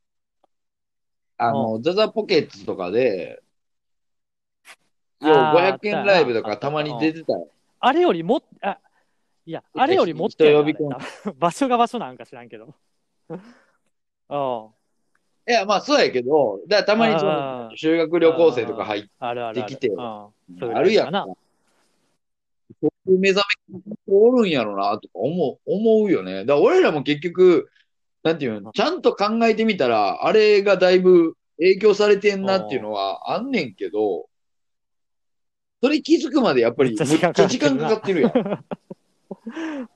[1.39, 3.43] あの、ザザポケッツとかで、
[5.21, 7.49] 要あー500円ライブとあったなかたまに出てたよ。
[7.81, 8.79] あれよりも、あ、
[9.47, 10.45] いや、あれよりもっと
[11.39, 12.75] 場所が場所なんか知らんけど。
[13.29, 14.78] うん。
[15.49, 19.69] いや、まあそうやけど、だからたまにその修学旅行生とか入っあるあるある。
[19.69, 20.31] できてあ
[20.83, 21.13] るやん。
[21.13, 26.45] そういう目覚め方おるんやろな、とか思う、思うよね。
[26.45, 27.71] だから俺らも結局、
[28.23, 34.29] なんていうの、ちゃんと考えてみたら、あれがだいぶ影響されてんなっていうのはあんねんけど、
[35.83, 39.89] それ気づくまでやっぱりめっちゃ時時間間かかってるかかってるやん。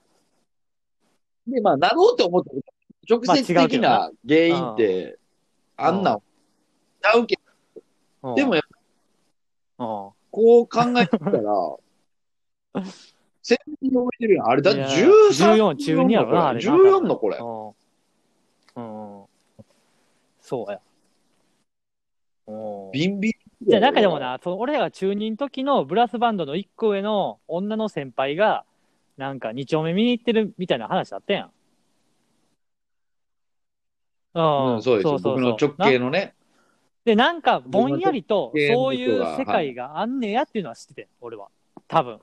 [1.51, 2.51] で、まあ、なろうと思った
[3.07, 5.19] 直接的な原因って、
[5.77, 7.37] あんなんちゃうけ
[8.21, 8.63] ど、でもやっ
[9.77, 11.77] こう考えてたら、
[13.41, 14.47] 戦に覚えてるやん。
[14.47, 17.37] あれだっていや13 14中二やろなあれな14のこれ。
[18.75, 19.23] うん。
[20.41, 20.79] そうや。
[22.47, 22.51] う
[22.89, 23.33] んビンビン。
[23.67, 24.19] じゃあなんかでも。
[24.19, 28.65] な、その俺らが中2の時のブラスバンドの一個上の女の先輩が、
[29.17, 31.51] なんか二丁目見に行ってるみたいな話あったやん。
[34.33, 35.19] うん、うん、そうですよ。
[35.19, 36.33] 僕の直系なのね。
[37.05, 41.49] で、なんかぼんやりとそういう世界があんねやっていうのは知ってて、俺は。
[41.87, 42.19] 多分。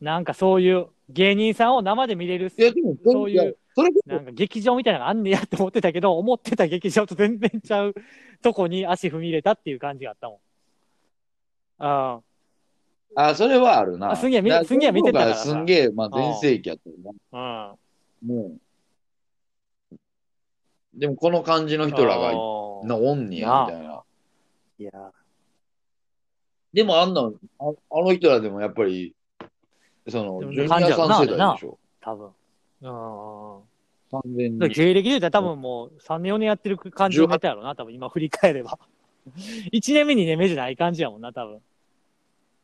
[0.00, 7.94] なんかそういう芸人さんを生で見れる、いや、でも、そういうやそれこなんか劇場みたいなのがあんねやって思ってたけど、思ってた劇場と全然ちゃう
[8.42, 10.38] とこに足踏み入れたっていう感じがあったもん。
[11.78, 12.20] あ
[13.14, 14.10] そ、あ、それはあるな。
[14.10, 16.96] あすんげえ見だらすんげえ見てたからさすんげえ、まあ、全盛期やったよ
[17.32, 17.38] な。
[17.38, 17.74] あ、
[18.22, 18.28] うん。
[18.28, 18.58] もう。
[20.94, 22.32] でも、この感じの人らが、あ
[22.84, 24.02] な、ーおんねや、みたいな。
[24.78, 25.12] いや、
[26.72, 29.14] でも、あんな、ああの人らでもやっぱり、
[30.08, 31.78] その、ジュニアさん世代でしょ。
[32.00, 32.26] 多分。
[32.82, 33.62] うん。
[34.10, 34.68] 完全に。
[34.68, 38.78] 芸歴で言うたら多分もう3年4年やってる感じのネタやろな、多分今振り返れば。
[39.72, 41.62] 1年目2年目じゃない感じやもんな、多分。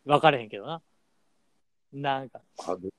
[0.05, 0.83] 分かれへんけどな。
[1.93, 2.41] なんか、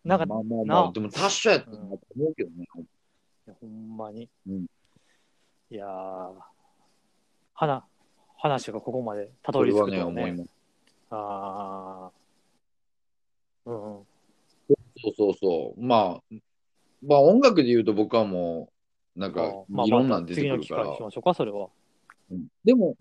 [0.04, 2.66] なんかまあまあまなあ、でも達者やったなと思うけどね。
[2.76, 4.30] いやほんまに。
[4.48, 4.66] うん
[5.72, 6.34] いやー、
[7.54, 7.84] 話、
[8.38, 10.24] 話がここまでたどり着くとはね。
[10.24, 10.50] 思い。
[11.12, 13.70] あー。
[13.70, 14.06] うんうん。
[15.02, 15.82] そうそうそう。
[15.82, 16.36] まあ、
[17.06, 18.72] まあ音楽で言うと僕はも
[19.16, 21.04] う、なんかいろんなん出て次のくるから機会にし。
[21.04, 21.68] ましょうか、それは。
[22.32, 22.96] うんでも、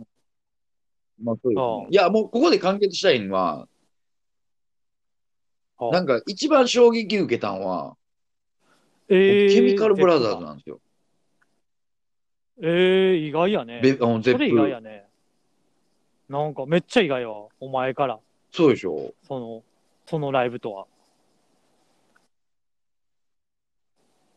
[1.23, 1.87] まあそうですあね。
[1.91, 3.67] いや、もうここで完結したいのは、
[5.79, 7.97] あなんか一番衝撃受けたのは、
[9.09, 10.81] えー、ケミカルブラザーズなんですよ。
[12.61, 13.81] えー、意外やね。
[13.83, 14.69] べあのゼそれ意外。
[14.71, 15.07] やね。
[16.29, 17.47] なんかめっちゃ意外やわ。
[17.61, 18.19] お前から、
[18.51, 19.15] そうでしょ。
[19.27, 19.63] その、
[20.07, 20.87] そのライブとは。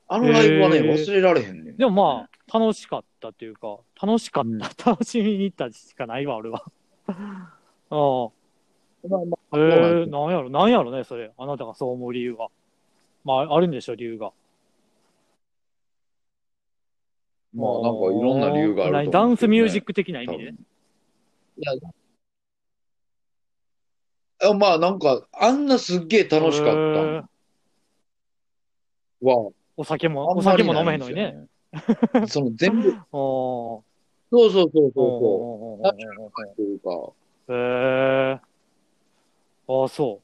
[0.08, 1.78] あのライブはね、へー忘れられへんねん。
[1.78, 6.64] でもまあ、楽しかったっていうか、楽しかった、うん楽しみに行ったしかないわ、俺は。
[7.08, 7.14] あ
[7.90, 8.30] あ。
[9.08, 11.32] まあまえそうなんですー、なんやろ、なんやろね、それ。
[11.38, 12.48] あなたがそう思う理由が。
[13.24, 14.32] まあ、あるんでしょ、理由が。
[17.54, 20.44] まあなんかいろんな理由があると思うね何ダンスミュージック的な意味で？
[20.44, 20.56] い
[21.58, 21.74] や、
[24.50, 27.24] あまあなんか、あんなすっげえ楽しかったへー
[29.22, 31.48] のは、お酒も、お酒も飲めへんのにね。。
[32.28, 33.84] その全部、 そ
[34.32, 36.56] うそうそうそうそう。
[36.56, 36.90] というか、
[37.50, 37.56] へ
[38.38, 38.40] え。
[39.68, 40.22] ああ、そ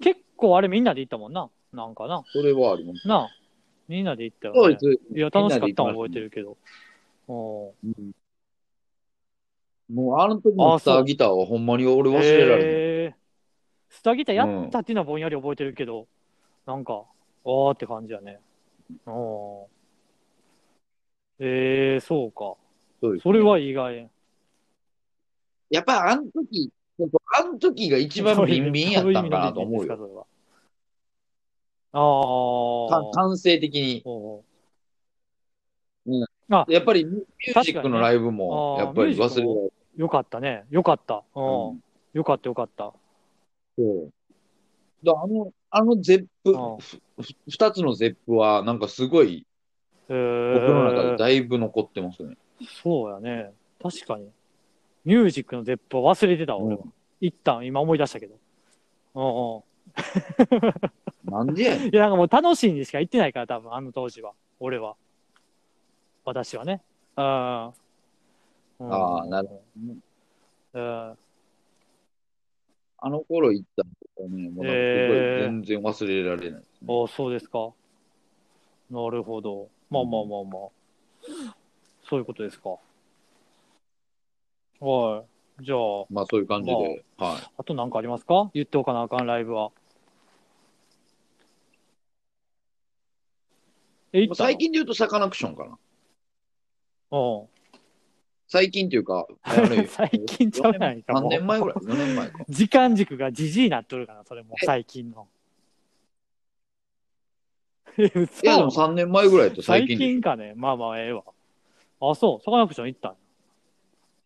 [0.00, 0.02] う。
[0.02, 1.50] 結構あれみんなで行ったもんな。
[1.72, 2.22] なんかな。
[2.32, 3.06] それはあります。
[3.06, 3.28] なあ。
[3.88, 4.78] みんなで行ったよ、ね。
[5.14, 6.56] いや、楽しかったの覚えてるけど。
[7.28, 7.74] も
[10.16, 12.72] うあの時のスターギターはほんまに俺忘れられない。
[12.72, 13.14] へえ。
[13.88, 16.08] スタギターやったっていうのはぼんやり覚えてるけど、
[16.66, 17.04] なんか、
[17.44, 18.40] あーって感じやね。
[19.06, 19.66] おー
[21.38, 22.56] ええそうか。
[23.00, 24.08] そうですねそれは意外。
[25.70, 26.72] やっぱあの時、
[27.38, 30.26] あの時が一番ビンビンやったんかなと思うよ。
[31.98, 33.02] ああ。
[33.02, 34.02] か感性的に。
[34.04, 34.44] おう
[36.68, 39.70] やっぱりミュージックのライブも、やっぱり忘れられない。
[39.96, 40.64] よかったね。
[40.70, 41.24] よかった。
[41.34, 41.68] うん。
[41.70, 41.82] うん
[42.12, 42.94] よかったよかった。
[43.76, 44.10] そう。
[45.04, 46.56] だあの、あのゼップ、
[47.46, 49.46] 二つのゼップは、なんかすごい、
[50.08, 52.38] え僕の中でー、だいぶ残ってますね。
[52.82, 53.52] そうやね。
[53.82, 54.30] 確かに。
[55.04, 56.84] ミュージックの絶ッは忘れてたわ、俺は。
[57.20, 58.36] 一旦、今思い出したけど。
[59.14, 61.05] うんうん。
[61.30, 61.94] なんでやねん。
[61.94, 64.32] いや、なんかもう楽しいにしか行ってないから、多分、あの当時は。
[64.60, 64.96] 俺は。
[66.24, 66.82] 私はね。
[67.16, 67.24] うん。
[67.24, 67.72] あ
[68.78, 69.96] ああ、なるほどね。
[70.72, 70.80] ど。
[70.80, 71.18] うん。
[72.98, 73.84] あの頃行った
[74.22, 76.88] のがね、もうなんかすごいえー全然忘れられないですね。
[76.88, 77.70] ああ、そうですか。
[78.90, 79.68] なるほど。
[79.90, 80.70] まあまあまあまあ。
[82.08, 82.70] そういうことですか。
[84.80, 85.24] は
[85.60, 85.64] い。
[85.64, 85.78] じゃあ、
[86.10, 87.50] まあそういう感じで、はい。
[87.58, 88.50] あと何かありますか？
[88.54, 89.72] 言っておかなあかんライブは。
[94.12, 95.78] え、最近で言うとサカナクションかな。
[97.10, 97.48] うん。
[98.48, 99.26] 最近っていうか、
[99.88, 102.44] 最近ちゃうやないか3もう年前ぐらい ?4 年前か。
[102.48, 105.28] 時間軸がじじいになっとるかな、それも最近の。
[107.98, 108.02] い
[108.42, 110.52] やでも3年前ぐらいと最最近でし近かね。
[110.54, 111.24] まあまあ、ええわ。
[112.00, 112.44] あ、そう。
[112.44, 113.16] サカナクション行った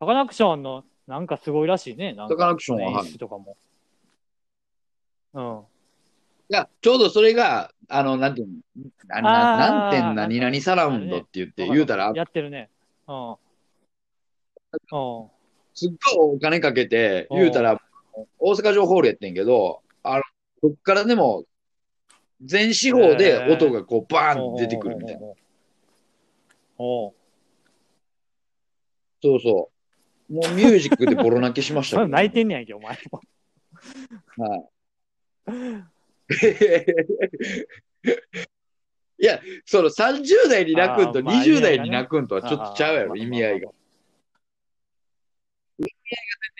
[0.00, 2.14] サカナクションの、なんかすごいらしいね。
[2.14, 3.56] なんかサカナクションははいとかも。
[5.34, 5.62] うん。
[6.50, 8.54] いや、ちょうどそれが、あの、なんていうの、
[9.06, 12.68] なんてん何々サラウンドって言って、言うたら、やってるね。
[13.06, 13.30] うん。
[13.30, 13.36] うん。
[15.74, 17.80] すっごいお金かけて、言うたら、
[18.40, 20.22] 大阪城ホールやってんけど、あの、
[20.60, 21.44] どっからでも、
[22.42, 25.28] 全四方で音がこう、バーンって出てくるみたいな。
[25.28, 25.32] な。
[26.78, 27.14] おう
[29.22, 29.70] そうそ
[30.30, 30.34] う。
[30.34, 33.20] もうミュージックでボロ泣きしましたけどそれ 泣いてんねやんけ、お前も。
[35.48, 35.99] い
[39.20, 43.68] や、その30代に泣くんとあーまあ20代に泣くんとはちょっとちゃうやろ、意味合いが。
[45.78, 45.90] 意味合いが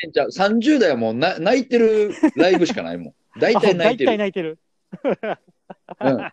[0.03, 0.29] 全然ちゃう。
[0.29, 3.15] 30代はもうな泣いてるライブしかないもん。
[3.41, 4.19] 大体泣いて大体る。
[4.19, 4.59] 泣いてる。
[6.01, 6.33] うん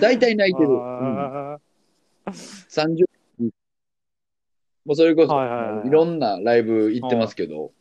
[0.00, 0.68] 大体泣いてる。
[0.68, 0.78] うん、
[1.54, 1.58] あ
[2.28, 3.04] 30
[4.84, 7.72] もうそれこそ、はいはいはいいろんなライブ行ってますけど、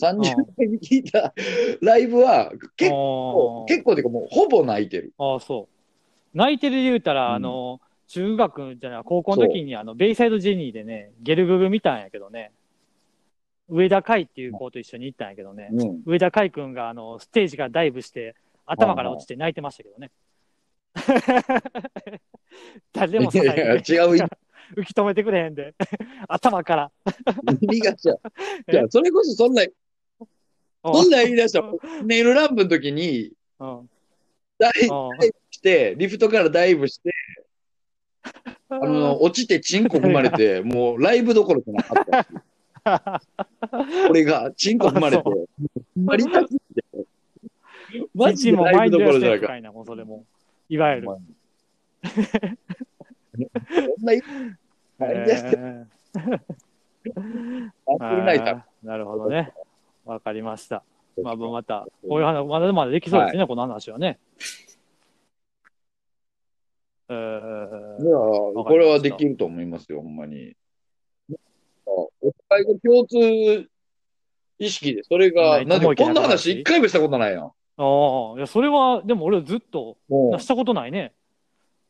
[0.00, 0.22] 30
[0.56, 1.32] 代に聞いた
[1.80, 5.12] ライブは結構、ー結構っていうかもうほぼ泣いてる。
[5.18, 6.36] ああ、そう。
[6.36, 12.52] 泣いてる言うたら、うんあの、中学じゃない、高校の時に、あの、ベイサイドジェニーでね、ゲルググ見たんやけどね、
[13.68, 16.02] 上田海っていう子と一緒に行ったんやけどね、うん。
[16.04, 18.34] 上田海くんが、あの、ステージからダイブして、
[18.66, 20.10] 頭から落ちて泣いてましたけどね。
[22.92, 24.20] 誰でも支えいやいやて、違う意
[24.76, 25.74] 浮き止めてくれへんで、
[26.28, 26.90] 頭から。
[27.70, 27.78] い
[28.74, 29.68] や、それこそそんな、うん
[30.84, 31.60] そんなん言い出した。
[31.60, 31.72] ら、
[32.04, 33.90] ネイルランプの時に、うん。
[34.58, 37.10] ダイうんブして、リフトからダイブして、
[38.68, 42.04] あの、落ちてチンコ踏まれて、 もうライブどころじゃなかっ
[42.84, 43.22] た。
[44.10, 45.22] 俺がチンコ踏まれて、
[45.96, 46.58] まり痛くて。
[48.14, 50.24] マジ一もでライブどころじゃないな、もうそれも。
[50.68, 51.10] いわゆる。
[51.10, 51.16] ん
[58.82, 59.52] なるほどね。
[60.04, 60.82] わかりました。
[61.22, 64.18] まあ、また、こういう話、まだまだできそうですね、この話はね。
[67.08, 68.16] えーいや、
[68.64, 70.56] これはできると思いますよ、ほんまに。
[71.86, 72.10] お
[72.48, 73.68] 互いが共通
[74.58, 77.44] 意識で、それが、なんでこんな話一回もしたことないやん。
[77.44, 79.96] ああ、いや、それは、でも俺はずっと、
[80.38, 81.12] したことないね。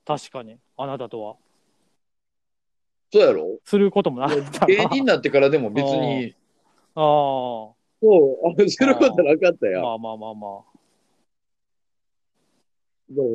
[0.05, 0.59] 確かに。
[0.77, 1.37] あなたとは。
[3.13, 3.59] そうやろ？
[3.65, 4.67] することもなかったな。
[4.67, 6.35] 芸人になってからでも別に、
[6.97, 7.71] あ
[8.05, 9.83] そう、あすることなかったあ、やん。
[9.83, 10.51] まあまあまあまあ。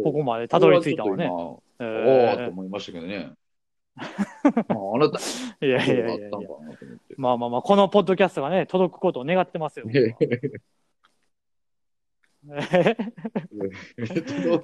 [0.03, 1.27] ここまでたどり着いたわね。
[1.27, 3.31] おーとー思いましたけどね。
[3.97, 4.05] まあ、
[4.95, 5.19] あなた、
[5.65, 6.29] いやいやいや。
[7.17, 9.87] まあまあまあ、このポッドキャストがね、届くことを願ってますよ。
[12.47, 12.95] 届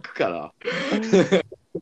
[0.02, 0.54] くから。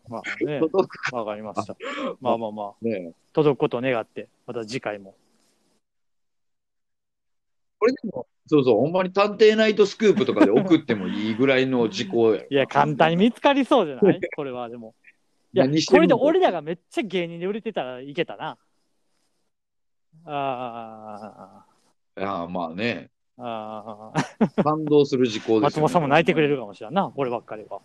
[0.10, 1.76] まあね、届くわかりました。
[2.20, 3.14] まあまあまあ、ね。
[3.34, 5.16] 届くことを願って、また次回も。
[7.84, 12.48] これでも、そうそう、ほんまに探偵ナイトスクープとかで送ってもいいぐらいの事項やろ。
[12.50, 14.22] いや、簡単に見つかりそうじゃない？
[14.38, 14.96] これはでも。
[15.52, 18.58] いや、これで俺らがめっちゃ芸人で売れてたらいけたな。
[20.26, 21.66] あ
[22.16, 23.10] ああ、まあね。
[23.38, 24.20] あ、あ
[24.60, 25.62] あ、感動する事項ですよね。
[25.64, 27.82] 松本さんも泣いてくれるかもしれんな、俺ばっかりは。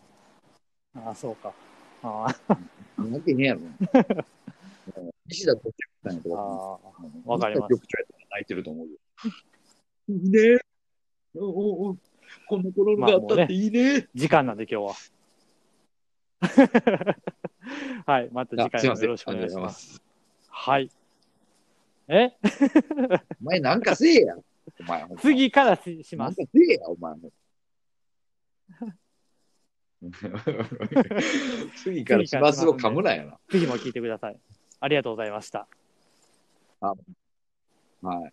[0.95, 1.53] ああ、そうか。
[2.05, 2.29] あ
[2.97, 3.61] 泣いてねえやろ。
[5.27, 5.65] 西田局
[6.05, 7.31] 長さんやとあ、思ああ、う。
[7.33, 8.93] わかります局長やったら泣いてると思うよ。
[10.09, 10.59] いいね。
[11.35, 11.97] おおお
[12.47, 14.09] こんな頃があったっていいね。
[14.15, 14.95] 時間なんで今日は。
[18.07, 18.71] はい、また次。
[18.71, 19.71] 回もよろしくお願いしま。
[19.71, 20.03] すす。
[20.49, 20.91] はい。
[22.09, 22.33] え？
[23.43, 24.37] お前なんかせえや。
[24.81, 25.07] お前。
[25.21, 26.37] 次からししなんます。
[26.37, 27.31] かせえや、お前も。
[31.83, 33.39] 次からしますを噛むなやな。
[33.49, 34.41] 次も聞いてください。
[34.81, 35.67] ありがとうございました。
[36.81, 36.95] は
[38.27, 38.33] い。